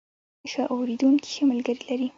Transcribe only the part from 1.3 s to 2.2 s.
ښه ملګري دي.